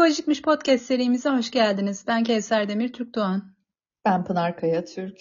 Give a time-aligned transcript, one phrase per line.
[0.00, 2.04] Psikolojikmiş podcast serimize hoş geldiniz.
[2.06, 3.42] Ben Kevser Demir Türk Doğan.
[4.04, 5.16] Ben Pınar Kaya Türk.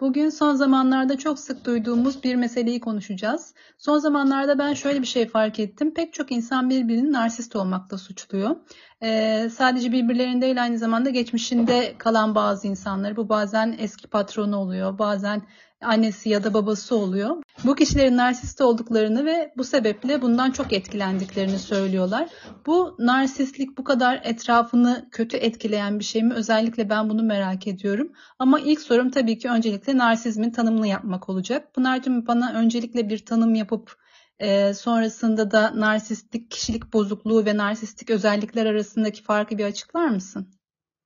[0.00, 3.54] Bugün son zamanlarda çok sık duyduğumuz bir meseleyi konuşacağız.
[3.78, 5.94] Son zamanlarda ben şöyle bir şey fark ettim.
[5.94, 8.56] Pek çok insan birbirini narsist olmakla suçluyor.
[9.02, 14.98] Ee, sadece birbirlerinde değil aynı zamanda geçmişinde kalan bazı insanları bu bazen eski patronu oluyor,
[14.98, 15.42] bazen
[15.82, 17.42] annesi ya da babası oluyor.
[17.64, 22.28] Bu kişilerin narsist olduklarını ve bu sebeple bundan çok etkilendiklerini söylüyorlar.
[22.66, 26.34] Bu narsistlik bu kadar etrafını kötü etkileyen bir şey mi?
[26.34, 28.12] Özellikle ben bunu merak ediyorum.
[28.38, 31.74] Ama ilk sorum tabii ki öncelikle narsizmin tanımını yapmak olacak.
[31.74, 33.96] Pınar'cığım bana öncelikle bir tanım yapıp
[34.40, 40.48] e, sonrasında da narsistik kişilik bozukluğu ve narsistik özellikler arasındaki farkı bir açıklar mısın?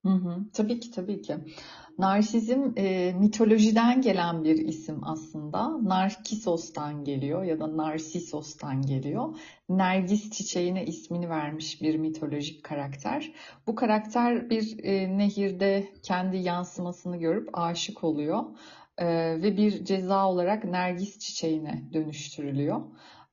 [0.05, 1.37] Hı hı, tabii ki tabii ki.
[1.99, 5.85] Narsizm e, mitolojiden gelen bir isim aslında.
[5.85, 9.37] Narkisos'tan geliyor ya da Narsisos'tan geliyor.
[9.69, 13.33] Nergis çiçeğine ismini vermiş bir mitolojik karakter.
[13.67, 18.45] Bu karakter bir e, nehirde kendi yansımasını görüp aşık oluyor
[18.99, 19.07] e,
[19.43, 22.81] ve bir ceza olarak Nergis çiçeğine dönüştürülüyor.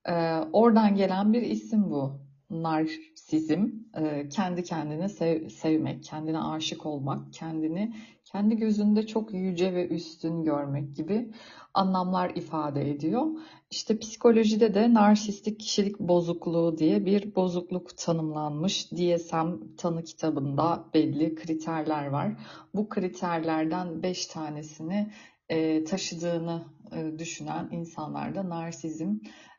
[0.10, 0.14] E,
[0.54, 7.94] oradan gelen bir isim bu narsizm, e, kendi kendine sev, sevmek, kendine aşık olmak, kendini
[8.26, 11.32] kendi gözünde çok yüce ve üstün görmek gibi
[11.74, 13.26] anlamlar ifade ediyor.
[13.72, 18.92] İşte psikolojide de narsistik kişilik bozukluğu diye bir bozukluk tanımlanmış.
[18.92, 22.36] DSM tanı kitabında belli kriterler var.
[22.76, 25.12] Bu kriterlerden 5 tanesini
[25.50, 29.16] e, taşıdığını e, düşünen insanlarda narsizm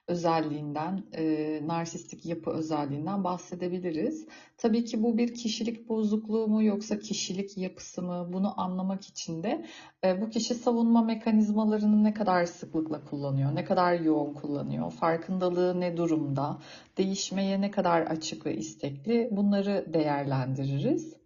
[0.08, 4.27] özelliğinden, e, narsistik yapı özelliğinden bahsedebiliriz.
[4.58, 9.67] Tabii ki bu bir kişilik bozukluğu mu yoksa kişilik yapısı mı bunu anlamak için de
[10.05, 15.97] e, bu kişi savunma mekanizmalarını ne kadar sıklıkla kullanıyor, ne kadar yoğun kullanıyor, farkındalığı ne
[15.97, 16.58] durumda,
[16.98, 21.22] değişmeye ne kadar açık ve istekli bunları değerlendiririz.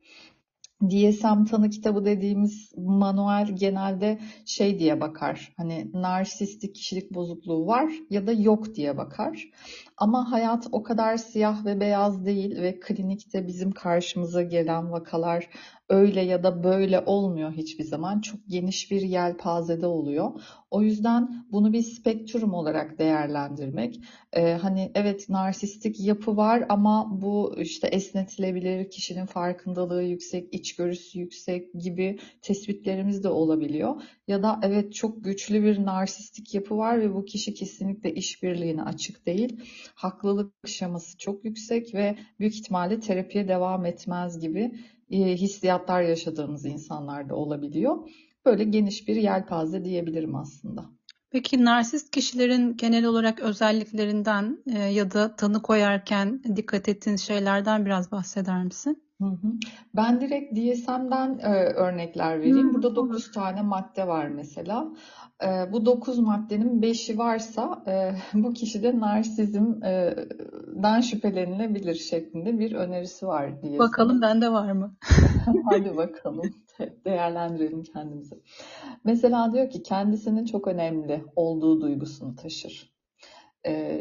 [0.83, 5.53] DSM tanı kitabı dediğimiz manuel genelde şey diye bakar.
[5.57, 9.51] Hani narsistik kişilik bozukluğu var ya da yok diye bakar.
[9.97, 15.49] Ama hayat o kadar siyah ve beyaz değil ve klinikte bizim karşımıza gelen vakalar
[15.89, 18.21] öyle ya da böyle olmuyor hiçbir zaman.
[18.21, 20.41] Çok geniş bir yelpazede oluyor.
[20.71, 24.01] O yüzden bunu bir spektrum olarak değerlendirmek.
[24.33, 31.75] Ee, hani evet narsistik yapı var ama bu işte esnetilebilir, kişinin farkındalığı yüksek, içgörüsü yüksek
[31.75, 34.03] gibi tespitlerimiz de olabiliyor.
[34.29, 39.27] Ya da evet çok güçlü bir narsistik yapı var ve bu kişi kesinlikle işbirliğine açık
[39.27, 39.61] değil.
[39.95, 44.73] Haklılık şaması çok yüksek ve büyük ihtimalle terapiye devam etmez gibi
[45.11, 48.09] hissiyatlar yaşadığımız insanlarda olabiliyor.
[48.47, 50.85] Böyle geniş bir yelpaze diyebilirim aslında.
[51.31, 58.13] Peki narsist kişilerin genel olarak özelliklerinden e, ya da tanı koyarken dikkat ettiğin şeylerden biraz
[58.13, 59.06] bahseder misin?
[59.21, 59.53] Hı hı.
[59.97, 62.69] Ben direkt DSM'den e, örnekler vereyim.
[62.69, 64.89] Hı, Burada 9 tane madde var mesela.
[65.45, 68.11] E, bu 9 maddenin 5'i varsa e,
[68.43, 73.79] bu kişide narsizmden şüphelenilebilir şeklinde bir önerisi var diye.
[73.79, 74.97] Bakalım bende var mı?
[75.71, 76.51] Hadi bakalım.
[77.05, 78.43] Değerlendirelim kendimizi.
[79.05, 82.96] Mesela diyor ki kendisinin çok önemli olduğu duygusunu taşır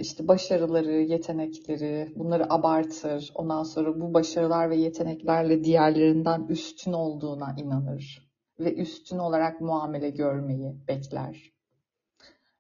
[0.02, 3.32] işte başarıları, yetenekleri bunları abartır.
[3.36, 10.76] Ondan sonra bu başarılar ve yeteneklerle diğerlerinden üstün olduğuna inanır ve üstün olarak muamele görmeyi
[10.88, 11.52] bekler.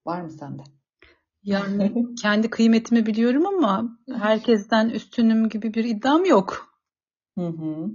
[0.05, 0.63] Var mı sende?
[1.43, 6.79] Yani kendi kıymetimi biliyorum ama herkesten üstünüm gibi bir iddiam yok.
[7.37, 7.89] Hı hı.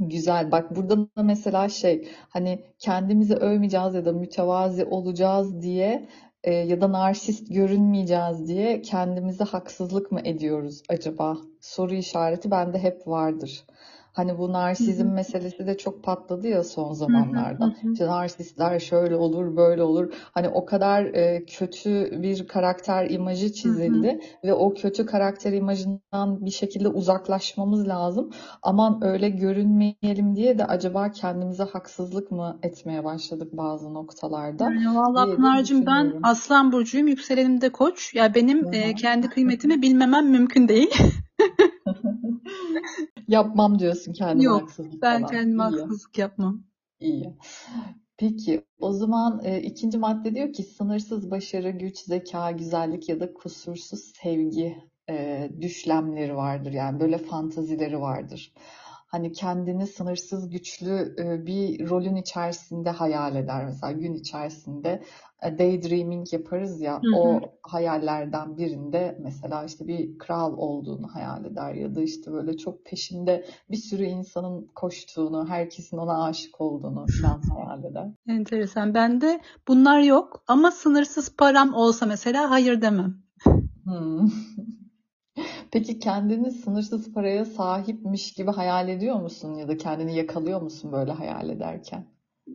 [0.00, 0.50] Güzel.
[0.52, 6.08] Bak burada da mesela şey hani kendimizi övmeyeceğiz ya da mütevazi olacağız diye
[6.44, 11.36] e, ya da narsist görünmeyeceğiz diye kendimize haksızlık mı ediyoruz acaba?
[11.60, 13.64] Soru işareti bende hep vardır.
[14.12, 15.14] Hani bu narsizm Hı-hı.
[15.14, 17.64] meselesi de çok patladı ya son zamanlarda.
[17.64, 17.92] Hı-hı.
[17.92, 20.12] İşte narsistler şöyle olur, böyle olur.
[20.34, 24.20] Hani o kadar e, kötü bir karakter imajı çizildi Hı-hı.
[24.44, 28.30] ve o kötü karakter imajından bir şekilde uzaklaşmamız lazım.
[28.62, 34.64] Aman öyle görünmeyelim diye de acaba kendimize haksızlık mı etmeye başladık bazı noktalarda?
[34.64, 38.14] Yani Valla Pınar'cığım ben Aslan Burcu'yum, yükselenim de Koç.
[38.14, 40.94] Ya benim e, kendi kıymetimi bilmemem mümkün değil.
[43.28, 45.26] Yapmam diyorsun kendime Yok, haksızlık ben falan.
[45.26, 45.80] kendime İyi.
[45.80, 46.64] haksızlık yapmam.
[47.00, 47.36] İyi.
[48.16, 53.34] Peki o zaman e, ikinci madde diyor ki sınırsız başarı, güç, zeka, güzellik ya da
[53.34, 54.76] kusursuz sevgi
[55.10, 56.72] e, düşlemleri vardır.
[56.72, 58.52] Yani böyle fantazileri vardır.
[59.12, 63.64] Hani kendini sınırsız güçlü e, bir rolün içerisinde hayal eder.
[63.64, 65.02] Mesela gün içerisinde
[65.42, 67.20] e, daydreaming yaparız ya hı hı.
[67.20, 72.84] o hayallerden birinde mesela işte bir kral olduğunu hayal eder ya da işte böyle çok
[72.84, 78.08] peşinde bir sürü insanın koştuğunu, herkesin ona aşık olduğunu falan hayal eder.
[78.28, 78.94] Enteresan.
[78.94, 83.22] Bende bunlar yok ama sınırsız param olsa mesela hayır demem.
[83.84, 84.28] Hmm.
[85.72, 91.12] Peki kendini sınırsız paraya sahipmiş gibi hayal ediyor musun ya da kendini yakalıyor musun böyle
[91.12, 92.06] hayal ederken?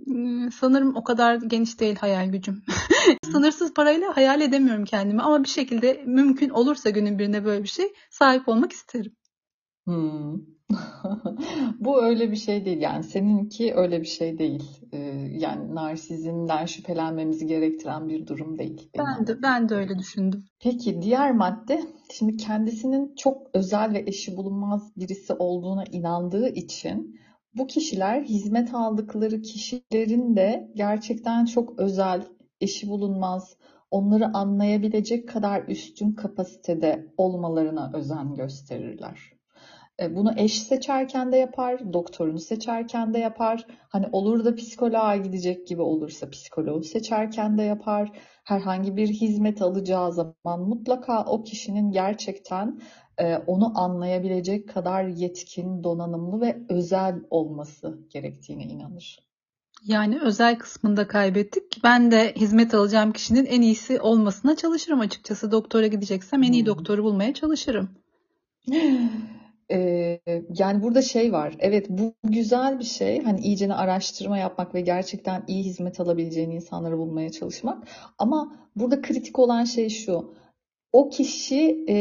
[0.06, 2.64] Hmm, sanırım o kadar geniş değil hayal gücüm.
[3.31, 7.94] Sınırsız parayla hayal edemiyorum kendimi ama bir şekilde mümkün olursa günün birinde böyle bir şey
[8.10, 9.16] sahip olmak isterim.
[9.86, 10.56] Hmm.
[11.80, 14.64] Bu öyle bir şey değil yani seninki öyle bir şey değil.
[14.92, 14.98] Ee,
[15.31, 18.90] yani narsizmden şüphelenmemizi gerektiren bir durum değil.
[18.98, 20.46] Ben de ben de öyle düşündüm.
[20.60, 21.81] Peki diğer madde
[22.14, 27.19] şimdi kendisinin çok özel ve eşi bulunmaz birisi olduğuna inandığı için
[27.54, 32.28] bu kişiler hizmet aldıkları kişilerin de gerçekten çok özel,
[32.62, 33.58] eşi bulunmaz,
[33.92, 39.37] onları anlayabilecek kadar üstün kapasitede olmalarına özen gösterirler.
[40.02, 43.66] E, bunu eş seçerken de yapar, doktorunu seçerken de yapar.
[43.90, 48.12] Hani olur da psikoloğa gidecek gibi olursa psikoloğu seçerken de yapar.
[48.44, 52.82] Herhangi bir hizmet alacağı zaman mutlaka o kişinin gerçekten
[53.18, 59.28] e, onu anlayabilecek kadar yetkin, donanımlı ve özel olması gerektiğine inanır.
[59.86, 61.84] Yani özel kısmında kaybettik.
[61.84, 65.52] Ben de hizmet alacağım kişinin en iyisi olmasına çalışırım açıkçası.
[65.52, 66.66] Doktora gideceksem en iyi hmm.
[66.66, 67.90] doktoru bulmaya çalışırım.
[69.72, 70.19] Ee,
[70.60, 71.56] yani burada şey var.
[71.60, 73.24] Evet bu güzel bir şey.
[73.24, 77.88] Hani iyicene araştırma yapmak ve gerçekten iyi hizmet alabileceğin insanları bulmaya çalışmak.
[78.18, 80.34] Ama burada kritik olan şey şu.
[80.94, 81.96] O kişi e,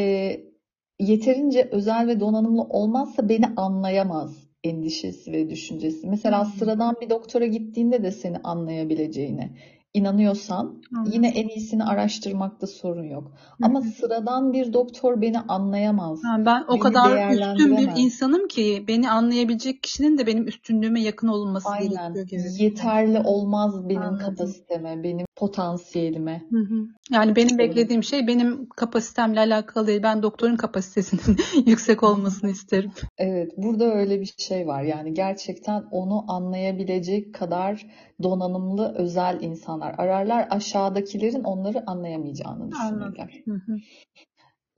[1.00, 6.06] yeterince özel ve donanımlı olmazsa beni anlayamaz endişesi ve düşüncesi.
[6.06, 6.52] Mesela hmm.
[6.52, 9.50] sıradan bir doktora gittiğinde de seni anlayabileceğine
[9.96, 11.12] inanıyorsan Anladım.
[11.12, 13.32] yine en iyisini araştırmakta sorun yok.
[13.62, 13.84] Ama Hı.
[13.84, 16.24] sıradan bir doktor beni anlayamaz.
[16.24, 21.28] Ha, ben o kadar üstün bir insanım ki beni anlayabilecek kişinin de benim üstünlüğüme yakın
[21.28, 22.14] olması Aynen.
[22.14, 22.26] gerekiyor.
[22.26, 22.62] Gibi.
[22.62, 24.26] Yeterli olmaz benim Anladım.
[24.26, 26.42] kapasiteme, benim potansiyelime.
[26.50, 26.86] Hı hı.
[27.10, 30.02] Yani benim beklediğim şey benim kapasitemle alakalı değil.
[30.02, 31.36] Ben doktorun kapasitesinin
[31.66, 32.92] yüksek olmasını isterim.
[33.18, 34.82] Evet, burada öyle bir şey var.
[34.82, 37.86] Yani gerçekten onu anlayabilecek kadar
[38.22, 40.46] donanımlı özel insanlar ararlar.
[40.50, 43.42] Aşağıdakilerin onları anlayamayacağını düşünürler.
[43.44, 43.76] Hı hı.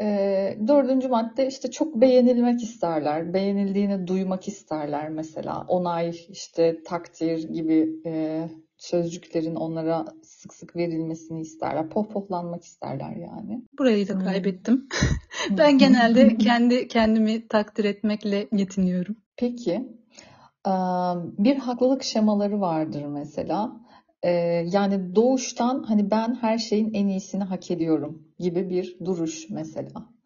[0.01, 3.35] E, dördüncü madde işte çok beğenilmek isterler.
[3.35, 5.65] Beğenildiğini duymak isterler mesela.
[5.69, 8.45] Onay, işte takdir gibi e,
[8.79, 11.89] sözcüklerin onlara sık sık verilmesini isterler.
[11.91, 13.65] Pohpohlanmak isterler yani.
[13.79, 14.25] Burayı da hmm.
[14.25, 14.89] kaybettim.
[15.59, 19.17] ben genelde kendi kendimi takdir etmekle yetiniyorum.
[19.37, 19.99] Peki.
[21.39, 23.81] Bir haklılık şemaları vardır mesela.
[24.73, 30.18] Yani doğuştan hani ben her şeyin en iyisini hak ediyorum gibi bir duruş mesela.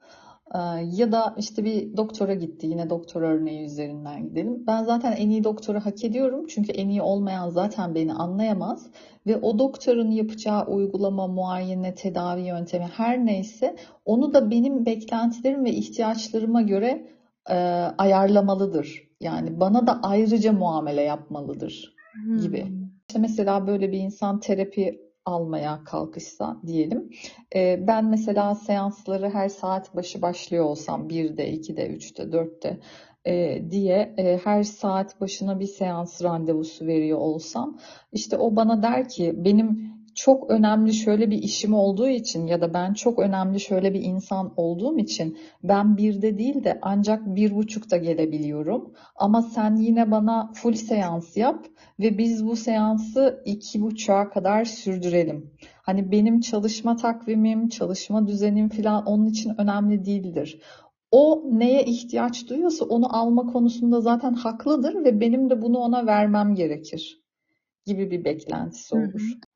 [0.54, 0.58] Ee,
[0.92, 4.66] ya da işte bir doktora gitti yine doktor örneği üzerinden gidelim.
[4.66, 8.90] Ben zaten en iyi doktoru hak ediyorum çünkü en iyi olmayan zaten beni anlayamaz
[9.26, 15.70] ve o doktorun yapacağı uygulama, muayene, tedavi yöntemi her neyse onu da benim beklentilerim ve
[15.70, 17.08] ihtiyaçlarıma göre
[17.50, 17.54] e,
[17.98, 19.02] ayarlamalıdır.
[19.20, 21.94] Yani bana da ayrıca muamele yapmalıdır
[22.42, 22.64] gibi.
[22.64, 22.82] Hmm.
[23.08, 27.10] İşte mesela böyle bir insan terapi almaya kalkışsa diyelim.
[27.54, 32.80] E, ben mesela seansları her saat başı başlıyor olsam 1'de, 2'de, 3'te, 4'te
[33.24, 37.78] e, diye e, her saat başına bir seans randevusu veriyor olsam
[38.12, 42.74] işte o bana der ki benim çok önemli şöyle bir işim olduğu için ya da
[42.74, 47.96] ben çok önemli şöyle bir insan olduğum için ben birde değil de ancak bir buçukta
[47.96, 48.92] gelebiliyorum.
[49.16, 51.66] Ama sen yine bana full seans yap
[52.00, 55.50] ve biz bu seansı iki buçuğa kadar sürdürelim.
[55.82, 60.60] Hani benim çalışma takvimim, çalışma düzenim falan onun için önemli değildir.
[61.10, 66.54] O neye ihtiyaç duyuyorsa onu alma konusunda zaten haklıdır ve benim de bunu ona vermem
[66.54, 67.21] gerekir
[67.86, 69.12] gibi bir beklentisi olur.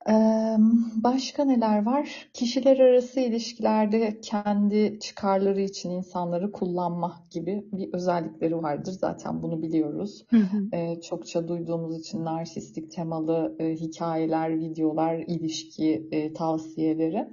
[0.07, 0.59] Hı hı.
[1.05, 2.29] Başka neler var?
[2.33, 8.93] Kişiler arası ilişkilerde kendi çıkarları için insanları kullanma gibi bir özellikleri vardır.
[8.93, 10.25] Zaten bunu biliyoruz.
[10.31, 11.01] Hı hı.
[11.01, 17.29] Çokça duyduğumuz için narsistik temalı hikayeler, videolar, ilişki tavsiyeleri.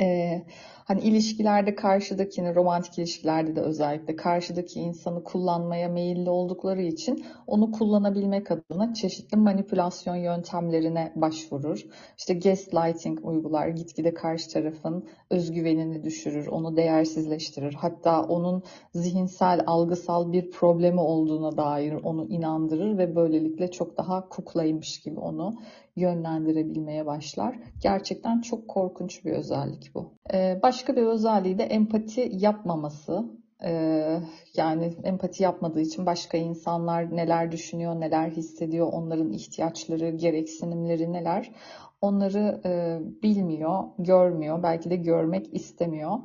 [0.00, 0.42] Ee,
[0.84, 8.50] hani ilişkilerde karşıdakini, romantik ilişkilerde de özellikle karşıdaki insanı kullanmaya meyilli oldukları için onu kullanabilmek
[8.50, 11.86] adına çeşitli manipülasyon yöntemlerine başvurur.
[12.18, 17.74] İşte gaslighting uygular, gitgide karşı tarafın özgüvenini düşürür, onu değersizleştirir.
[17.74, 18.62] Hatta onun
[18.94, 25.54] zihinsel, algısal bir problemi olduğuna dair onu inandırır ve böylelikle çok daha kuklaymış gibi onu
[25.96, 27.58] yönlendirebilmeye başlar.
[27.82, 30.12] Gerçekten çok korkunç bir özellik bu.
[30.32, 33.24] Ee, başka bir özelliği de empati yapmaması.
[33.64, 34.20] Ee,
[34.56, 41.52] yani empati yapmadığı için başka insanlar neler düşünüyor, neler hissediyor, onların ihtiyaçları, gereksinimleri neler
[42.00, 46.18] onları e, bilmiyor, görmüyor, belki de görmek istemiyor.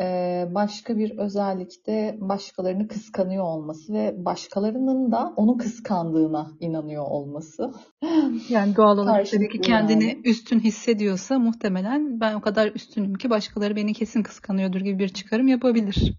[0.00, 7.72] Ee, başka bir özellik de başkalarını kıskanıyor olması ve başkalarının da onu kıskandığına inanıyor olması.
[8.48, 10.20] Yani doğal olarak tabii ki kendini yani.
[10.24, 15.48] üstün hissediyorsa muhtemelen ben o kadar üstünüm ki başkaları beni kesin kıskanıyordur gibi bir çıkarım
[15.48, 16.14] yapabilir.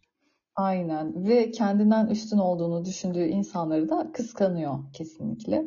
[0.55, 5.65] Aynen ve kendinden üstün olduğunu düşündüğü insanları da kıskanıyor kesinlikle.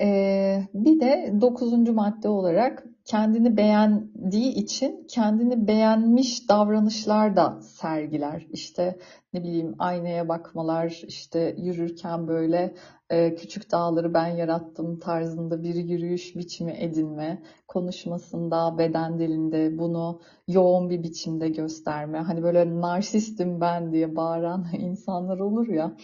[0.00, 8.46] Ee, bir de dokuzuncu madde olarak kendini beğendiği için kendini beğenmiş davranışlar da sergiler.
[8.50, 8.98] İşte
[9.34, 12.74] ne bileyim aynaya bakmalar, işte yürürken böyle
[13.10, 20.90] e, küçük dağları ben yarattım tarzında bir yürüyüş biçimi edinme, konuşmasında, beden dilinde bunu yoğun
[20.90, 22.18] bir biçimde gösterme.
[22.18, 25.96] Hani böyle narsistim ben diye bağıran insanlar olur ya.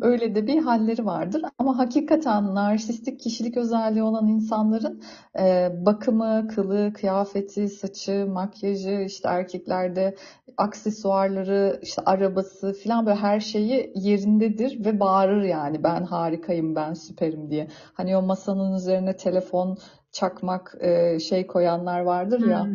[0.00, 1.42] Öyle de bir halleri vardır.
[1.58, 5.02] Ama hakikaten narsistik kişilik özelliği olan insanların
[5.38, 10.16] e, bakımı, kılı, kıyafeti, saçı, makyajı, işte erkeklerde
[10.56, 17.50] aksesuarları, işte arabası falan böyle her şeyi yerindedir ve bağırır yani ben harikayım, ben süperim
[17.50, 17.68] diye.
[17.94, 19.78] Hani o masanın üzerine telefon,
[20.12, 22.66] çakmak e, şey koyanlar vardır ya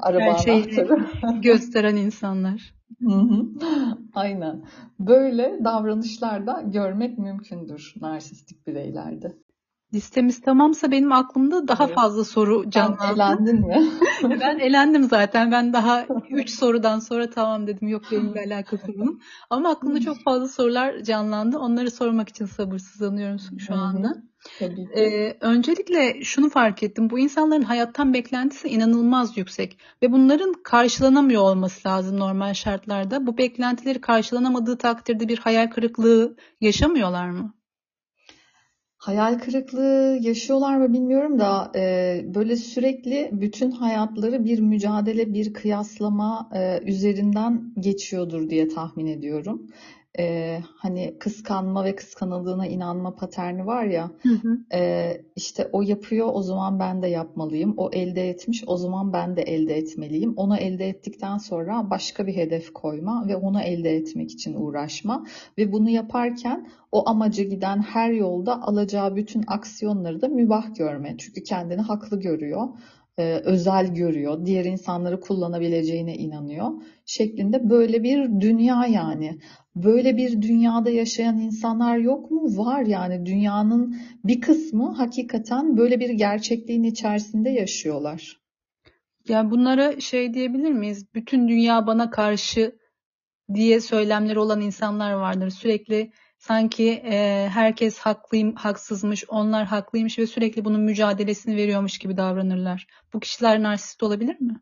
[0.00, 0.86] araba her şeyi
[1.42, 2.74] gösteren insanlar.
[4.14, 4.64] Aynen.
[4.98, 9.32] Böyle davranışlarda görmek mümkündür narsistik bireylerde.
[9.94, 11.94] Listemiz tamamsa benim aklımda daha evet.
[11.94, 13.14] fazla soru canlandı.
[13.14, 13.90] Elendin mi?
[14.40, 15.52] ben elendim zaten.
[15.52, 17.88] Ben daha 3 sorudan sonra tamam dedim.
[17.88, 19.20] Yok benimle alakası bunun.
[19.50, 21.58] Ama aklımda çok fazla sorular canlandı.
[21.58, 24.14] Onları sormak için sabırsızlanıyorum şu anda.
[24.58, 25.00] Tabii ki.
[25.00, 27.10] Ee, öncelikle şunu fark ettim.
[27.10, 33.26] Bu insanların hayattan beklentisi inanılmaz yüksek ve bunların karşılanamıyor olması lazım normal şartlarda.
[33.26, 37.54] Bu beklentileri karşılanamadığı takdirde bir hayal kırıklığı yaşamıyorlar mı?
[39.04, 46.50] Hayal kırıklığı yaşıyorlar mı bilmiyorum da e, böyle sürekli bütün hayatları bir mücadele, bir kıyaslama
[46.54, 49.66] e, üzerinden geçiyordur diye tahmin ediyorum
[50.18, 54.58] e, hani kıskanma ve kıskanıldığına inanma paterni var ya hı hı.
[54.74, 57.74] E, işte o yapıyor o zaman ben de yapmalıyım.
[57.76, 60.34] O elde etmiş o zaman ben de elde etmeliyim.
[60.36, 65.26] Onu elde ettikten sonra başka bir hedef koyma ve onu elde etmek için uğraşma
[65.58, 71.14] ve bunu yaparken o amaca giden her yolda alacağı bütün aksiyonları da mübah görme.
[71.18, 72.68] Çünkü kendini haklı görüyor
[73.18, 76.70] e, özel görüyor, diğer insanları kullanabileceğine inanıyor
[77.06, 79.38] şeklinde böyle bir dünya yani.
[79.76, 82.56] Böyle bir dünyada yaşayan insanlar yok mu?
[82.56, 88.40] Var yani dünyanın bir kısmı hakikaten böyle bir gerçekliğin içerisinde yaşıyorlar.
[89.28, 91.14] Yani bunlara şey diyebilir miyiz?
[91.14, 92.78] Bütün dünya bana karşı
[93.54, 95.50] diye söylemleri olan insanlar vardır.
[95.50, 96.12] Sürekli
[96.46, 102.86] sanki e, herkes haklıyım, haksızmış, onlar haklıymış ve sürekli bunun mücadelesini veriyormuş gibi davranırlar.
[103.12, 104.60] Bu kişiler narsist olabilir mi?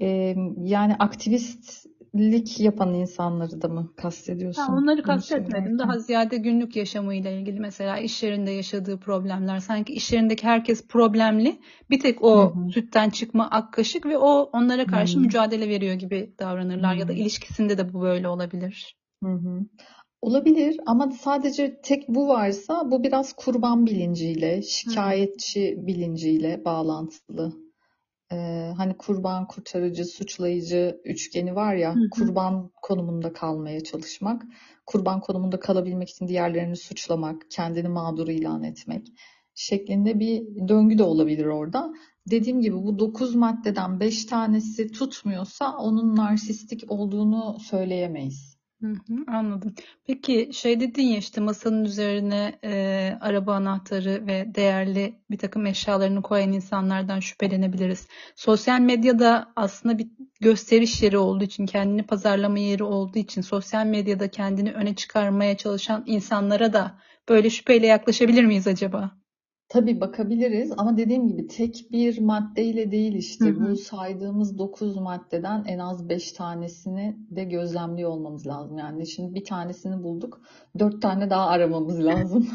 [0.00, 4.62] Ee, yani aktivistlik yapan insanları da mı kastediyorsun?
[4.62, 5.78] Ha, onları kastetmedim.
[5.78, 9.60] Daha ziyade günlük yaşamıyla ilgili mesela iş yerinde yaşadığı problemler.
[9.60, 11.60] Sanki iş yerindeki herkes problemli.
[11.90, 12.70] Bir tek o Hı-hı.
[12.70, 15.24] sütten çıkma ak kaşık ve o onlara karşı Hı-hı.
[15.24, 16.90] mücadele veriyor gibi davranırlar.
[16.90, 17.00] Hı-hı.
[17.00, 18.96] Ya da ilişkisinde de bu böyle olabilir.
[19.24, 19.60] Hı-hı.
[20.26, 27.52] Olabilir ama sadece tek bu varsa bu biraz kurban bilinciyle, şikayetçi bilinciyle bağlantılı.
[28.32, 32.00] Ee, hani kurban, kurtarıcı, suçlayıcı üçgeni var ya, Hı.
[32.10, 34.42] kurban konumunda kalmaya çalışmak,
[34.86, 39.06] kurban konumunda kalabilmek için diğerlerini suçlamak, kendini mağdur ilan etmek
[39.54, 41.92] şeklinde bir döngü de olabilir orada.
[42.30, 48.55] Dediğim gibi bu 9 maddeden 5 tanesi tutmuyorsa onun narsistik olduğunu söyleyemeyiz.
[49.28, 49.74] Anladım.
[50.06, 56.22] Peki şey dedin ya işte masanın üzerine e, araba anahtarı ve değerli bir takım eşyalarını
[56.22, 58.08] koyan insanlardan şüphelenebiliriz.
[58.36, 60.06] Sosyal medyada aslında bir
[60.40, 66.04] gösteriş yeri olduğu için, kendini pazarlama yeri olduğu için sosyal medyada kendini öne çıkarmaya çalışan
[66.06, 69.25] insanlara da böyle şüpheyle yaklaşabilir miyiz acaba?
[69.68, 73.60] Tabii bakabiliriz ama dediğim gibi tek bir maddeyle değil işte Hı hı.
[73.70, 78.78] bu saydığımız 9 maddeden en az 5 tanesini de gözlemliyor olmamız lazım.
[78.78, 80.40] Yani şimdi bir tanesini bulduk,
[80.78, 82.48] 4 tane daha aramamız lazım.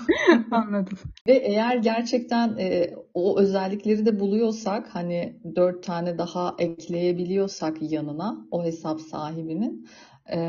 [0.52, 0.98] Anladım.
[1.28, 8.64] Ve eğer gerçekten e, o özellikleri de buluyorsak hani 4 tane daha ekleyebiliyorsak yanına o
[8.64, 9.88] hesap sahibinin
[10.34, 10.40] e,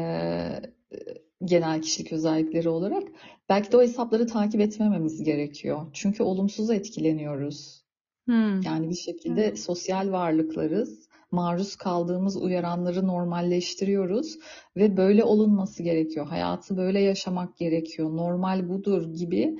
[1.45, 3.03] genel kişilik özellikleri olarak
[3.49, 5.87] belki de o hesapları takip etmememiz gerekiyor.
[5.93, 7.83] Çünkü olumsuz etkileniyoruz.
[8.27, 8.61] Hmm.
[8.61, 9.61] Yani bir şekilde Evet.
[9.61, 11.09] sosyal varlıklarız.
[11.31, 14.39] Maruz kaldığımız uyaranları normalleştiriyoruz
[14.77, 16.27] ve böyle olunması gerekiyor.
[16.27, 18.17] Hayatı böyle yaşamak gerekiyor.
[18.17, 19.59] Normal budur gibi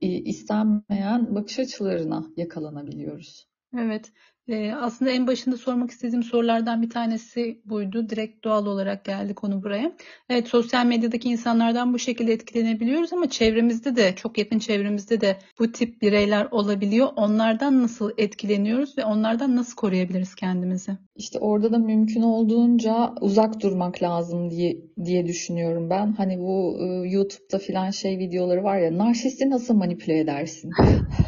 [0.00, 3.46] istenmeyen bakış açılarına yakalanabiliyoruz.
[3.78, 4.12] Evet.
[4.48, 8.08] Ee, aslında en başında sormak istediğim sorulardan bir tanesi buydu.
[8.08, 9.92] Direkt doğal olarak geldi konu buraya.
[10.28, 15.72] Evet, sosyal medyadaki insanlardan bu şekilde etkilenebiliyoruz ama çevremizde de, çok yakın çevremizde de bu
[15.72, 17.08] tip bireyler olabiliyor.
[17.16, 20.92] Onlardan nasıl etkileniyoruz ve onlardan nasıl koruyabiliriz kendimizi?
[21.16, 26.12] İşte orada da mümkün olduğunca uzak durmak lazım diye diye düşünüyorum ben.
[26.12, 30.70] Hani bu e, YouTube'da filan şey videoları var ya, narsisti nasıl manipüle edersin?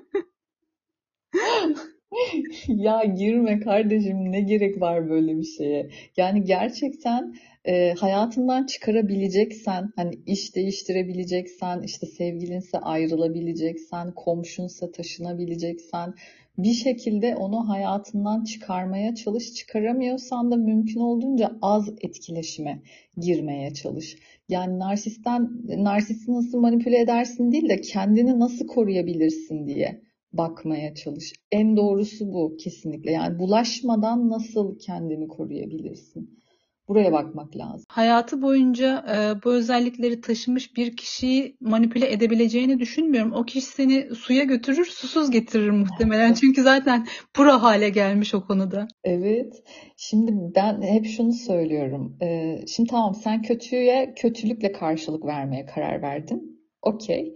[2.67, 5.89] Ya girme kardeşim ne gerek var böyle bir şeye?
[6.17, 7.35] Yani gerçekten
[7.65, 16.13] e, hayatından çıkarabileceksen, hani iş değiştirebileceksen, işte sevgilinse ayrılabileceksen, komşunsa taşınabileceksen,
[16.57, 19.53] bir şekilde onu hayatından çıkarmaya çalış.
[19.53, 22.81] Çıkaramıyorsan da mümkün olduğunca az etkileşime
[23.17, 24.17] girmeye çalış.
[24.49, 31.33] Yani narsisten, narsisti nasıl manipüle edersin değil de kendini nasıl koruyabilirsin diye bakmaya çalış.
[31.51, 33.11] En doğrusu bu kesinlikle.
[33.11, 36.39] Yani bulaşmadan nasıl kendini koruyabilirsin?
[36.87, 37.85] Buraya bakmak lazım.
[37.89, 43.33] Hayatı boyunca e, bu özellikleri taşımış bir kişiyi manipüle edebileceğini düşünmüyorum.
[43.33, 46.33] O kişi seni suya götürür, susuz getirir muhtemelen.
[46.41, 48.87] Çünkü zaten pro hale gelmiş o konuda.
[49.03, 49.63] Evet.
[49.97, 52.17] Şimdi ben hep şunu söylüyorum.
[52.21, 56.59] Ee, şimdi tamam sen kötüye kötülükle karşılık vermeye karar verdin.
[56.81, 57.35] Okey.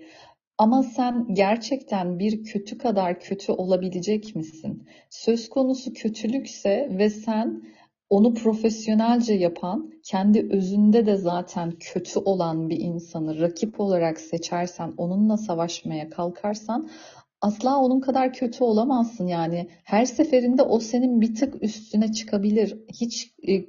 [0.57, 4.87] Ama sen gerçekten bir kötü kadar kötü olabilecek misin?
[5.09, 7.63] Söz konusu kötülükse ve sen
[8.09, 15.37] onu profesyonelce yapan, kendi özünde de zaten kötü olan bir insanı rakip olarak seçersen, onunla
[15.37, 16.89] savaşmaya kalkarsan
[17.41, 19.27] asla onun kadar kötü olamazsın.
[19.27, 22.77] Yani her seferinde o senin bir tık üstüne çıkabilir.
[23.01, 23.65] Hiç e,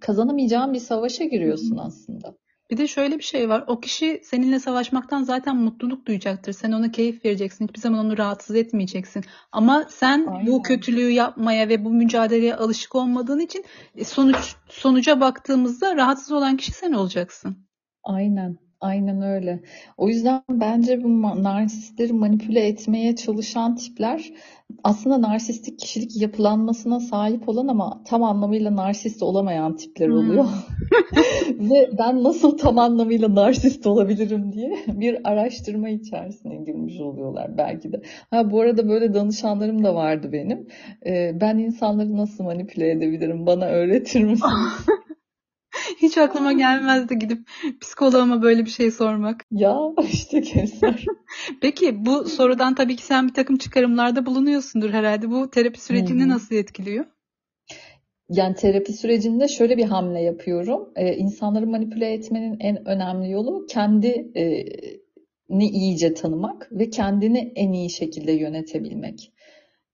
[0.00, 2.34] kazanamayacağın bir savaşa giriyorsun aslında.
[2.70, 3.64] Bir de şöyle bir şey var.
[3.66, 6.52] O kişi seninle savaşmaktan zaten mutluluk duyacaktır.
[6.52, 7.64] Sen ona keyif vereceksin.
[7.68, 9.24] Hiçbir zaman onu rahatsız etmeyeceksin.
[9.52, 10.62] Ama sen bu Aynen.
[10.62, 16.72] kötülüğü yapmaya ve bu mücadeleye alışık olmadığın için e, sonuç sonuca baktığımızda rahatsız olan kişi
[16.72, 17.68] sen olacaksın.
[18.04, 19.60] Aynen, aynen öyle.
[19.96, 24.32] O yüzden bence bu ma- narsistleri manipüle etmeye çalışan tipler
[24.84, 30.08] aslında narsistik kişilik yapılanmasına sahip olan ama tam anlamıyla narsist olamayan tipler Hmm.
[30.08, 30.46] oluyor.
[31.60, 38.02] Ve ben nasıl tam anlamıyla narsist olabilirim diye bir araştırma içerisine girmiş oluyorlar belki de.
[38.30, 40.66] Ha bu arada böyle danışanlarım da vardı benim.
[41.06, 43.46] Ee, ben insanları nasıl manipüle edebilirim?
[43.46, 44.78] Bana öğretir misin?
[46.02, 47.38] Hiç aklıma gelmezdi gidip
[47.80, 49.44] psikoloğuma böyle bir şey sormak.
[49.50, 49.78] Ya
[50.10, 51.04] işte Kevser.
[51.60, 55.30] Peki bu sorudan tabii ki sen bir takım çıkarımlarda bulunuyorsundur herhalde.
[55.30, 56.28] Bu terapi sürecini hı.
[56.28, 57.04] nasıl etkiliyor?
[58.30, 60.92] Yani terapi sürecinde şöyle bir hamle yapıyorum.
[60.96, 68.32] Ee, insanları manipüle etmenin en önemli yolu kendini iyice tanımak ve kendini en iyi şekilde
[68.32, 69.32] yönetebilmek.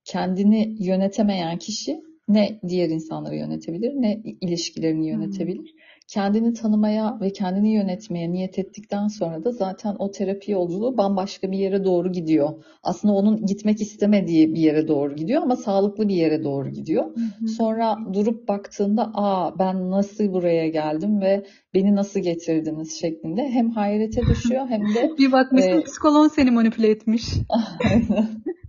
[0.05, 5.21] Kendini yönetemeyen kişi ne diğer insanları yönetebilir ne ilişkilerini Hmm.
[5.21, 5.75] yönetebilir.
[6.09, 11.59] Kendini tanımaya ve kendini yönetmeye niyet ettikten sonra da zaten o terapi yolculuğu bambaşka bir
[11.59, 12.64] yere doğru gidiyor.
[12.83, 17.05] Aslında onun gitmek istemediği bir yere doğru gidiyor ama sağlıklı bir yere doğru gidiyor.
[17.05, 17.49] Hı hı.
[17.49, 24.23] Sonra durup baktığında aa ben nasıl buraya geldim ve beni nasıl getirdiniz şeklinde hem hayrete
[24.23, 27.25] düşüyor hem de Bir bakmışsın e, psikoloğun seni manipüle etmiş.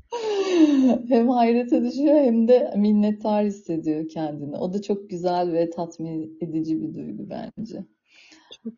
[1.07, 4.57] hem hayrete düşüyor hem de minnettar hissediyor kendini.
[4.57, 7.85] O da çok güzel ve tatmin edici bir duygu bence.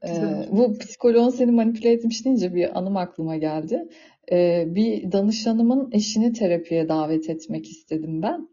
[0.07, 3.89] Ee, bu psikoloğun seni manipüle etmiş deyince bir anım aklıma geldi.
[4.31, 8.49] Ee, bir danışanımın eşini terapiye davet etmek istedim ben.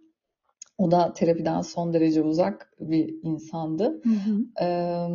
[0.79, 4.01] O da terapiden son derece uzak bir insandı.
[4.05, 4.64] Hı hı.
[4.64, 5.09] Ee,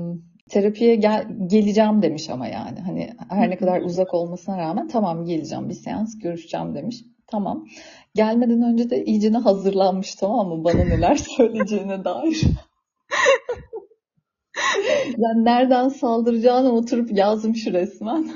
[0.49, 5.69] terapiye gel, geleceğim demiş ama yani hani her ne kadar uzak olmasına rağmen tamam geleceğim
[5.69, 7.03] bir seans görüşeceğim demiş.
[7.32, 7.68] Tamam.
[8.15, 12.44] Gelmeden önce de iyicene hazırlanmış tamam mı bana neler söyleyeceğine dair.
[15.18, 18.32] Yani nereden saldıracağını oturup yazmış resmen.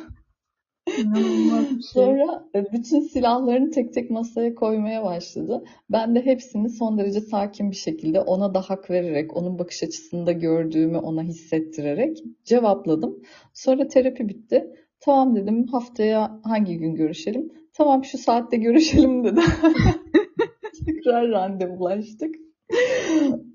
[1.65, 1.81] şey.
[1.81, 5.63] Sonra e, bütün silahlarını tek tek masaya koymaya başladı.
[5.91, 10.31] Ben de hepsini son derece sakin bir şekilde ona da hak vererek, onun bakış açısında
[10.31, 13.23] gördüğümü ona hissettirerek cevapladım.
[13.53, 14.75] Sonra terapi bitti.
[14.99, 17.62] Tamam dedim haftaya hangi gün görüşelim?
[17.73, 19.41] Tamam şu saatte görüşelim dedi.
[20.85, 22.35] Tekrar randevulaştık.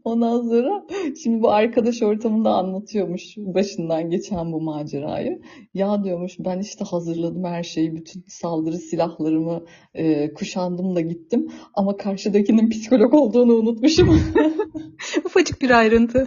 [0.04, 0.86] Ondan sonra
[1.22, 5.40] şimdi bu arkadaş ortamında anlatıyormuş başından geçen bu macerayı.
[5.74, 11.52] Ya diyormuş ben işte hazırladım her şeyi, bütün saldırı silahlarımı e, kuşandım da gittim.
[11.74, 14.20] Ama karşıdakinin psikolog olduğunu unutmuşum.
[15.24, 16.26] Ufacık bir ayrıntı.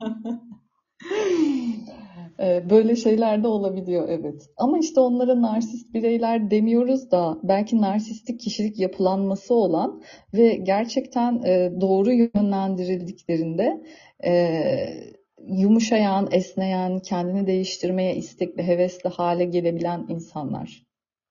[2.40, 4.50] Ee, böyle şeyler de olabiliyor evet.
[4.56, 10.02] Ama işte onlara narsist bireyler demiyoruz da belki narsistik kişilik yapılanması olan
[10.34, 13.82] ve gerçekten e, doğru yönlendirildiklerinde
[14.24, 14.54] e,
[15.48, 20.82] yumuşayan, esneyen, kendini değiştirmeye istekli, hevesli hale gelebilen insanlar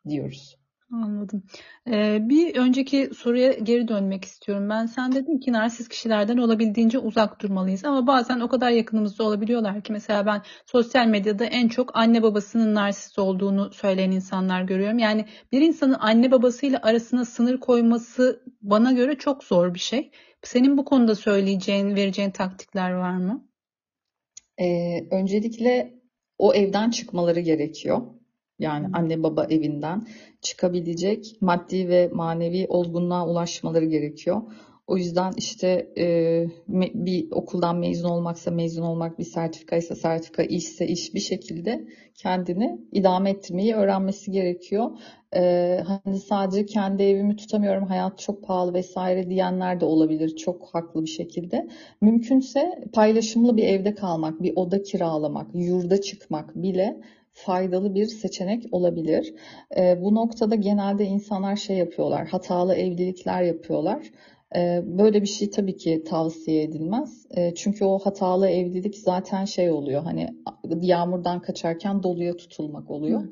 [0.10, 0.58] diyoruz.
[0.92, 1.44] Anladım.
[1.88, 4.70] Ee, bir önceki soruya geri dönmek istiyorum.
[4.70, 7.86] Ben sen dedin ki narsist kişilerden olabildiğince uzak durmalıyız.
[7.86, 12.76] Ama bazen o kadar yakınımızda olabiliyorlar ki mesela ben sosyal medyada en çok anne babasının
[12.76, 15.00] narsist olduğunu söyleyen insanlar görüyorum.
[15.00, 20.12] Yani bir insanın anne babasıyla arasına sınır koyması bana göre çok zor bir şey.
[20.44, 23.48] Senin bu konuda söyleyeceğin, vereceğin taktikler var mı?
[24.58, 25.94] Ee, öncelikle
[26.38, 28.02] o evden çıkmaları gerekiyor.
[28.60, 30.08] Yani anne baba evinden
[30.48, 34.42] çıkabilecek maddi ve manevi olgunluğa ulaşmaları gerekiyor.
[34.88, 36.06] O yüzden işte e,
[36.94, 42.82] bir okuldan mezun olmaksa mezun olmak, bir sertifika ise sertifika, işse iş bir şekilde kendini
[42.92, 44.92] idame ettirmeyi öğrenmesi gerekiyor.
[45.36, 51.02] E, hani sadece kendi evimi tutamıyorum, hayat çok pahalı vesaire diyenler de olabilir çok haklı
[51.02, 51.68] bir şekilde.
[52.02, 57.02] Mümkünse paylaşımlı bir evde kalmak, bir oda kiralamak, yurda çıkmak bile
[57.38, 59.34] faydalı bir seçenek olabilir.
[59.78, 64.12] E, bu noktada genelde insanlar şey yapıyorlar, hatalı evlilikler yapıyorlar.
[64.56, 67.26] E, böyle bir şey tabii ki tavsiye edilmez.
[67.38, 70.28] E, çünkü o hatalı evlilik zaten şey oluyor hani
[70.82, 73.24] yağmurdan kaçarken doluya tutulmak oluyor.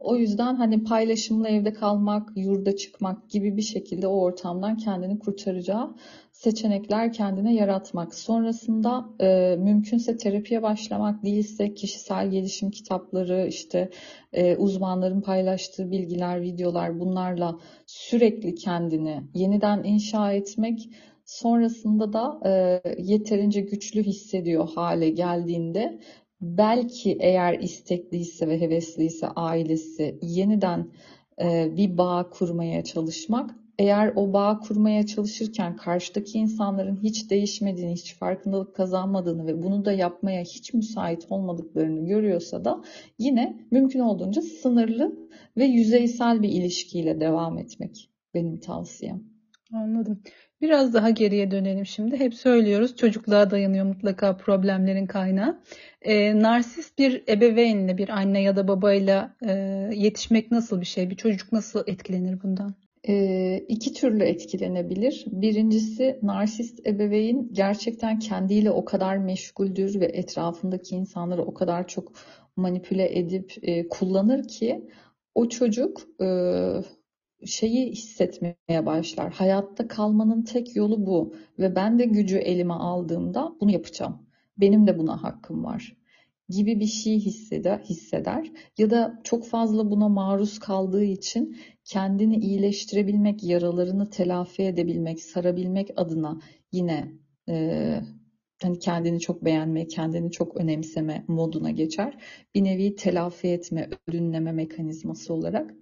[0.00, 5.94] O yüzden hani paylaşımlı evde kalmak, yurda çıkmak gibi bir şekilde o ortamdan kendini kurtaracağı
[6.34, 8.14] seçenekler kendine yaratmak.
[8.14, 13.90] Sonrasında e, mümkünse terapiye başlamak değilse kişisel gelişim kitapları, işte
[14.32, 20.90] e, uzmanların paylaştığı bilgiler, videolar bunlarla sürekli kendini yeniden inşa etmek.
[21.24, 26.00] Sonrasında da e, yeterince güçlü hissediyor hale geldiğinde
[26.40, 30.90] belki eğer istekliyse ve hevesliyse ailesi yeniden
[31.42, 38.14] e, bir bağ kurmaya çalışmak eğer o bağ kurmaya çalışırken karşıdaki insanların hiç değişmediğini, hiç
[38.14, 42.82] farkındalık kazanmadığını ve bunu da yapmaya hiç müsait olmadıklarını görüyorsa da
[43.18, 45.16] yine mümkün olduğunca sınırlı
[45.56, 49.22] ve yüzeysel bir ilişkiyle devam etmek benim tavsiyem.
[49.72, 50.22] Anladım.
[50.60, 52.16] Biraz daha geriye dönelim şimdi.
[52.16, 55.60] Hep söylüyoruz çocukluğa dayanıyor mutlaka problemlerin kaynağı.
[56.02, 59.52] E, narsist bir ebeveynle, bir anne ya da babayla e,
[59.94, 61.10] yetişmek nasıl bir şey?
[61.10, 62.74] Bir çocuk nasıl etkilenir bundan?
[63.08, 65.24] E, iki türlü etkilenebilir.
[65.26, 72.12] Birincisi narsist ebeveyn gerçekten kendiyle o kadar meşguldür ve etrafındaki insanları o kadar çok
[72.56, 74.88] manipüle edip e, kullanır ki
[75.34, 76.28] o çocuk e,
[77.46, 79.32] şeyi hissetmeye başlar.
[79.32, 84.26] Hayatta kalmanın tek yolu bu ve ben de gücü elime aldığımda bunu yapacağım.
[84.58, 85.96] Benim de buna hakkım var
[86.48, 93.44] gibi bir şey hisseder, hisseder ya da çok fazla buna maruz kaldığı için kendini iyileştirebilmek,
[93.44, 96.40] yaralarını telafi edebilmek, sarabilmek adına
[96.72, 97.12] yine
[97.48, 98.00] e,
[98.62, 102.16] hani kendini çok beğenme, kendini çok önemseme moduna geçer.
[102.54, 105.74] Bir nevi telafi etme, ödünleme mekanizması olarak.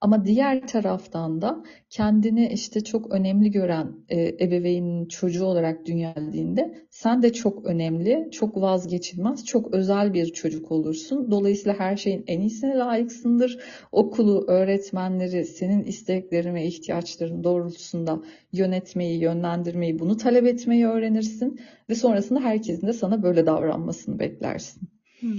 [0.00, 6.86] Ama diğer taraftan da kendini işte çok önemli gören e, ebeveynin çocuğu olarak dünya geldiğinde
[6.90, 11.30] sen de çok önemli, çok vazgeçilmez, çok özel bir çocuk olursun.
[11.30, 13.58] Dolayısıyla her şeyin en iyisine layıksındır.
[13.92, 22.40] Okulu, öğretmenleri senin isteklerin ve ihtiyaçların doğrultusunda yönetmeyi, yönlendirmeyi, bunu talep etmeyi öğrenirsin ve sonrasında
[22.40, 24.88] herkesin de sana böyle davranmasını beklersin.
[25.20, 25.38] Hmm.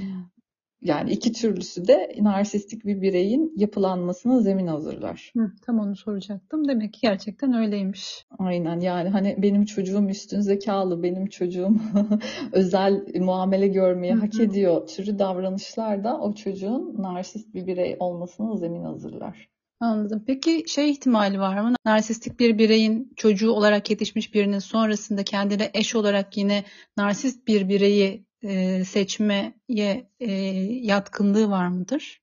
[0.82, 5.32] Yani iki türlüsü de narsistik bir bireyin yapılanmasına zemin hazırlar.
[5.38, 6.68] Hı, tam onu soracaktım.
[6.68, 8.26] Demek ki gerçekten öyleymiş.
[8.40, 11.76] Aynen yani hani benim çocuğum üstün zekalı, benim çocuğum
[12.52, 14.22] özel muamele görmeyi hı hı.
[14.22, 19.50] hak ediyor türü davranışlar da o çocuğun narsist bir birey olmasına zemin hazırlar.
[19.80, 20.24] Anladım.
[20.28, 21.76] Peki şey ihtimali var mı?
[21.86, 26.64] Narsistik bir bireyin çocuğu olarak yetişmiş birinin sonrasında kendine eş olarak yine
[26.98, 29.54] narsist bir bireyi e, seçmeye
[30.20, 30.32] e,
[30.82, 32.22] yatkınlığı var mıdır?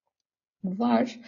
[0.64, 1.20] Var.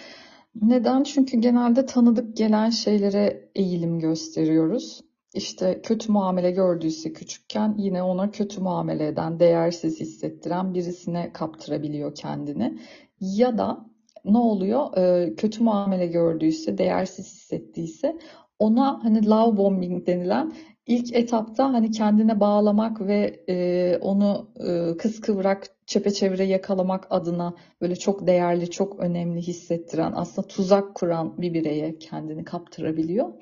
[0.62, 1.02] Neden?
[1.02, 5.00] Çünkü genelde tanıdık gelen şeylere eğilim gösteriyoruz.
[5.34, 12.78] İşte kötü muamele gördüyse küçükken yine ona kötü muamele eden, değersiz hissettiren birisine kaptırabiliyor kendini.
[13.20, 13.86] Ya da
[14.24, 14.96] ne oluyor?
[14.96, 18.18] Ee, kötü muamele gördüyse, değersiz hissettiyse
[18.58, 20.52] ona hani love bombing denilen
[20.86, 28.26] ilk etapta hani kendine bağlamak ve e, onu e, kıskıvrak çepeçevre yakalamak adına böyle çok
[28.26, 33.32] değerli, çok önemli hissettiren, aslında tuzak kuran bir bireye kendini kaptırabiliyor.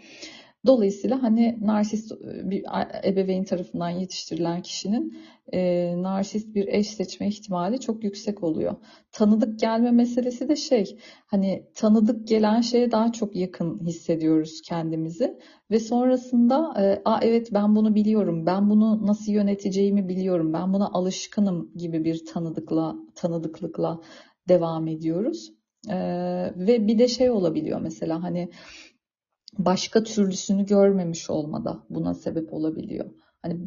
[0.67, 2.65] Dolayısıyla hani narsist bir
[3.05, 5.19] ebeveyn tarafından yetiştirilen kişinin
[5.53, 8.75] e, narsist bir eş seçme ihtimali çok yüksek oluyor.
[9.13, 15.39] Tanıdık gelme meselesi de şey hani tanıdık gelen şeye daha çok yakın hissediyoruz kendimizi
[15.71, 20.89] ve sonrasında e, Aa, evet ben bunu biliyorum ben bunu nasıl yöneteceğimi biliyorum ben buna
[20.89, 24.01] alışkınım gibi bir tanıdıkla tanıdıklıkla
[24.49, 25.53] devam ediyoruz.
[25.91, 25.97] E,
[26.57, 28.49] ve bir de şey olabiliyor mesela hani
[29.59, 33.11] başka türlüsünü görmemiş olmada buna sebep olabiliyor.
[33.43, 33.61] Hani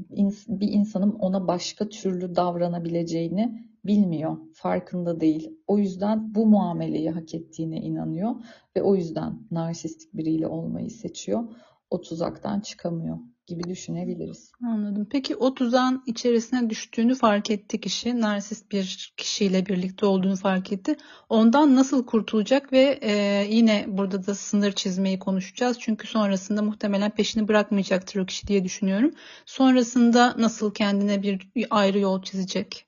[0.48, 5.58] bir insanın ona başka türlü davranabileceğini bilmiyor, farkında değil.
[5.68, 8.36] O yüzden bu muameleyi hak ettiğine inanıyor
[8.76, 11.44] ve o yüzden narsistik biriyle olmayı seçiyor.
[11.90, 14.52] O tuzaktan çıkamıyor gibi düşünebiliriz.
[14.64, 15.08] Anladım.
[15.12, 18.22] Peki o tuzağın içerisine düştüğünü fark etti kişi.
[18.22, 20.96] Narsist bir kişiyle birlikte olduğunu fark etti.
[21.30, 23.14] Ondan nasıl kurtulacak ve e,
[23.50, 25.78] yine burada da sınır çizmeyi konuşacağız.
[25.80, 29.12] Çünkü sonrasında muhtemelen peşini bırakmayacaktır o kişi diye düşünüyorum.
[29.46, 32.87] Sonrasında nasıl kendine bir ayrı yol çizecek?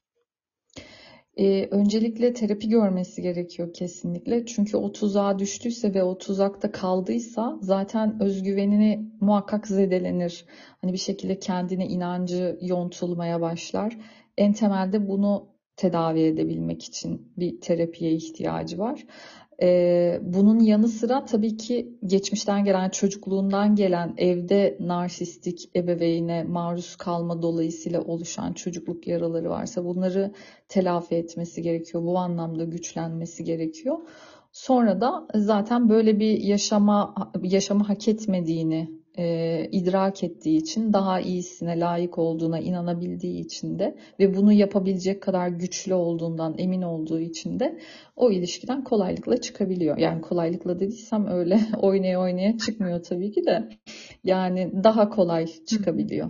[1.39, 4.45] E, öncelikle terapi görmesi gerekiyor kesinlikle.
[4.45, 10.45] Çünkü o tuzağa düştüyse ve o tuzakta kaldıysa zaten özgüvenini muhakkak zedelenir.
[10.81, 13.97] Hani bir şekilde kendine inancı yontulmaya başlar.
[14.37, 19.05] En temelde bunu tedavi edebilmek için bir terapiye ihtiyacı var.
[19.61, 27.41] Ee, bunun yanı sıra tabii ki geçmişten gelen, çocukluğundan gelen evde narsistik ebeveyne maruz kalma
[27.41, 30.33] dolayısıyla oluşan çocukluk yaraları varsa bunları
[30.67, 32.03] telafi etmesi gerekiyor.
[32.03, 33.97] Bu anlamda güçlenmesi gerekiyor.
[34.51, 41.79] Sonra da zaten böyle bir yaşama yaşamı hak etmediğini e, idrak ettiği için daha iyisine
[41.79, 47.79] layık olduğuna inanabildiği için de ve bunu yapabilecek kadar güçlü olduğundan emin olduğu için de
[48.15, 49.97] o ilişkiden kolaylıkla çıkabiliyor.
[49.97, 53.69] Yani kolaylıkla dediysem öyle oynaya oynaya çıkmıyor tabii ki de
[54.23, 56.29] yani daha kolay çıkabiliyor.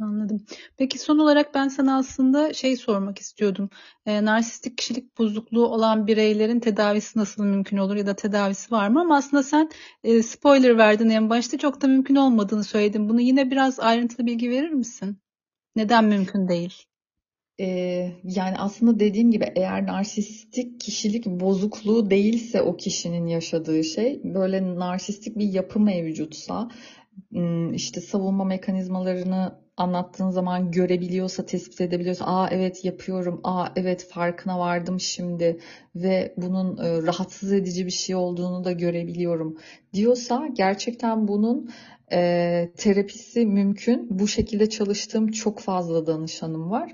[0.00, 0.44] Anladım.
[0.76, 3.70] Peki son olarak ben sana aslında şey sormak istiyordum.
[4.06, 9.00] E, narsistik kişilik bozukluğu olan bireylerin tedavisi nasıl mümkün olur ya da tedavisi var mı?
[9.00, 9.70] Ama aslında sen
[10.04, 13.08] e, spoiler verdin en başta çok da mümkün olmadığını söyledin.
[13.08, 15.18] Bunu yine biraz ayrıntılı bilgi verir misin?
[15.76, 16.74] Neden mümkün değil?
[18.24, 25.38] Yani aslında dediğim gibi eğer narsistik kişilik bozukluğu değilse o kişinin yaşadığı şey böyle narsistik
[25.38, 26.68] bir yapı mevcutsa
[27.72, 35.00] işte savunma mekanizmalarını anlattığın zaman görebiliyorsa, tespit edebiliyorsa, aa evet yapıyorum, aa evet farkına vardım
[35.00, 35.60] şimdi
[35.94, 39.58] ve bunun e, rahatsız edici bir şey olduğunu da görebiliyorum
[39.94, 41.70] diyorsa gerçekten bunun
[42.12, 44.06] e, terapisi mümkün.
[44.10, 46.92] Bu şekilde çalıştığım çok fazla danışanım var.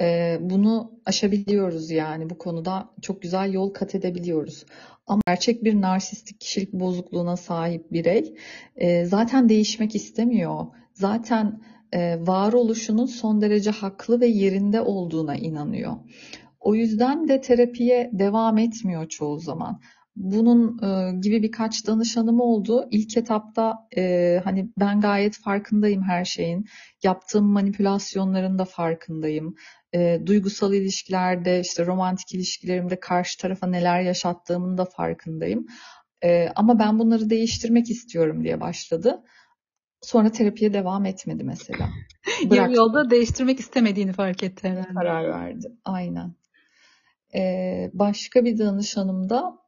[0.00, 4.66] E, bunu aşabiliyoruz yani bu konuda çok güzel yol kat edebiliyoruz.
[5.06, 8.34] Ama gerçek bir narsistik kişilik bozukluğuna sahip birey
[8.76, 10.66] e, zaten değişmek istemiyor.
[10.92, 11.60] Zaten
[12.20, 15.92] varoluşunun son derece haklı ve yerinde olduğuna inanıyor.
[16.60, 19.80] O yüzden de terapiye devam etmiyor çoğu zaman.
[20.16, 22.88] Bunun e, gibi birkaç danışanım oldu.
[22.90, 26.64] İlk etapta e, hani ben gayet farkındayım her şeyin.
[27.02, 29.54] Yaptığım manipülasyonların da farkındayım.
[29.94, 35.66] E, duygusal ilişkilerde, işte romantik ilişkilerimde karşı tarafa neler yaşattığımın da farkındayım.
[36.24, 39.22] E, ama ben bunları değiştirmek istiyorum diye başladı.
[40.04, 41.88] Sonra terapiye devam etmedi mesela.
[42.50, 44.94] Yarı yolda değiştirmek istemediğini fark etti herhalde.
[44.94, 45.66] Karar verdi.
[45.84, 46.34] Aynen.
[47.34, 49.64] Ee, başka bir danışanım da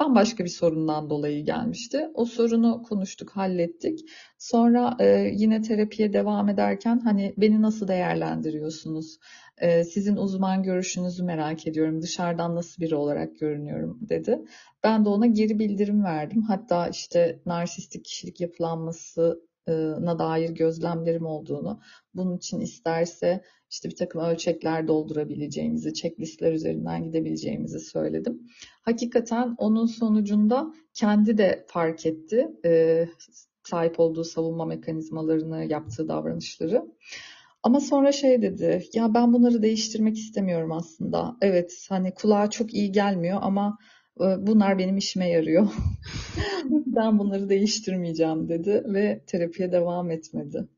[0.00, 2.08] bambaşka bir sorundan dolayı gelmişti.
[2.14, 4.00] O sorunu konuştuk, hallettik.
[4.38, 9.18] Sonra e, yine terapiye devam ederken hani beni nasıl değerlendiriyorsunuz?
[9.58, 12.02] E, sizin uzman görüşünüzü merak ediyorum.
[12.02, 14.44] Dışarıdan nasıl biri olarak görünüyorum dedi.
[14.84, 16.42] Ben de ona geri bildirim verdim.
[16.42, 19.40] Hatta işte narsistik kişilik yapılanması
[20.00, 21.80] na dair gözlemlerim olduğunu,
[22.14, 28.42] bunun için isterse işte bir takım ölçekler doldurabileceğimizi, checklistler üzerinden gidebileceğimizi söyledim.
[28.82, 32.48] Hakikaten onun sonucunda kendi de fark etti
[33.64, 36.84] sahip olduğu savunma mekanizmalarını, yaptığı davranışları.
[37.62, 41.36] Ama sonra şey dedi, ya ben bunları değiştirmek istemiyorum aslında.
[41.40, 45.68] Evet hani kulağa çok iyi gelmiyor ama E, Bunlar benim işime yarıyor.
[46.70, 50.68] Ben bunları değiştirmeyeceğim dedi ve terapiye devam etmedi.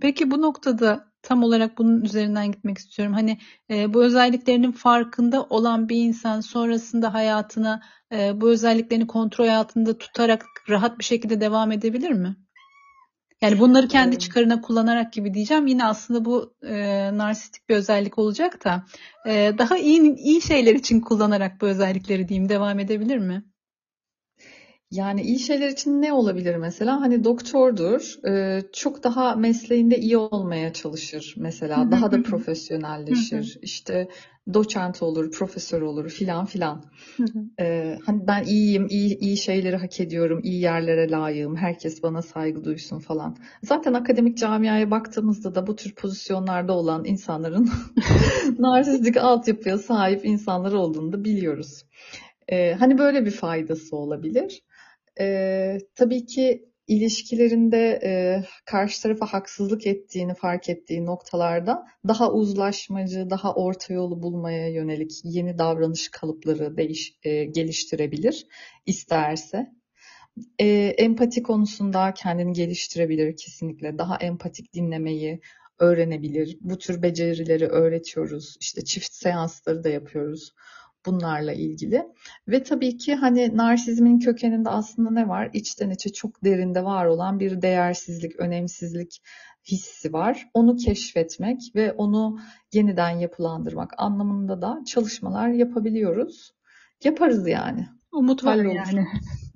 [0.00, 3.14] Peki bu noktada tam olarak bunun üzerinden gitmek istiyorum.
[3.14, 3.38] Hani
[3.70, 10.44] e, bu özelliklerinin farkında olan bir insan sonrasında hayatına e, bu özelliklerini kontrol altında tutarak
[10.68, 12.36] rahat bir şekilde devam edebilir mi?
[13.44, 15.66] Yani bunları kendi çıkarına kullanarak gibi diyeceğim.
[15.66, 16.76] Yine aslında bu e,
[17.18, 18.84] narsistik bir özellik olacak da
[19.26, 23.44] e, daha iyi iyi şeyler için kullanarak bu özellikleri diyeyim devam edebilir mi?
[24.90, 27.00] Yani iyi şeyler için ne olabilir mesela?
[27.00, 34.08] Hani doktordur, e, çok daha mesleğinde iyi olmaya çalışır mesela, daha da profesyonelleşir, işte
[34.54, 36.84] doçent olur, profesör olur filan filan.
[37.16, 37.64] Hı hı.
[37.64, 42.64] E, hani ben iyiyim, iyi iyi şeyleri hak ediyorum, iyi yerlere layığım, herkes bana saygı
[42.64, 43.36] duysun falan.
[43.62, 47.70] Zaten akademik camiaya baktığımızda da bu tür pozisyonlarda olan insanların
[48.58, 51.84] narsistik altyapıya sahip insanlar olduğunu da biliyoruz.
[52.48, 54.62] E, hani böyle bir faydası olabilir.
[55.20, 63.54] Ee, tabii ki ilişkilerinde e, karşı tarafa haksızlık ettiğini fark ettiği noktalarda daha uzlaşmacı, daha
[63.54, 68.46] orta yolu bulmaya yönelik yeni davranış kalıpları değiş, e, geliştirebilir
[68.86, 69.66] isterse.
[70.58, 70.66] E,
[70.98, 73.98] empati konusunda kendini geliştirebilir kesinlikle.
[73.98, 75.40] Daha empatik dinlemeyi
[75.78, 76.58] öğrenebilir.
[76.60, 78.56] Bu tür becerileri öğretiyoruz.
[78.60, 80.52] İşte çift seansları da yapıyoruz
[81.06, 82.02] bunlarla ilgili.
[82.48, 85.50] Ve tabii ki hani narsizmin kökeninde aslında ne var?
[85.52, 89.22] İçten içe çok derinde var olan bir değersizlik, önemsizlik
[89.66, 90.48] hissi var.
[90.54, 92.38] Onu keşfetmek ve onu
[92.72, 96.54] yeniden yapılandırmak anlamında da çalışmalar yapabiliyoruz.
[97.04, 97.88] Yaparız yani.
[98.12, 98.74] Umut var Hallolur.
[98.74, 99.06] yani.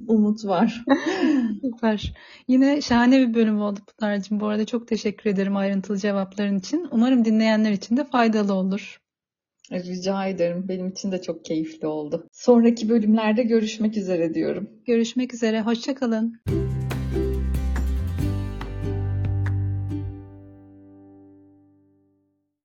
[0.09, 0.85] Umut var.
[1.63, 2.15] Süper.
[2.49, 4.41] Yine şahane bir bölüm oldu Pınar'cığım.
[4.41, 6.89] Bu arada çok teşekkür ederim ayrıntılı cevapların için.
[6.91, 9.01] Umarım dinleyenler için de faydalı olur.
[9.73, 10.65] Rica ederim.
[10.69, 12.27] Benim için de çok keyifli oldu.
[12.33, 14.71] Sonraki bölümlerde görüşmek üzere diyorum.
[14.87, 15.61] Görüşmek üzere.
[15.61, 16.41] Hoşça kalın.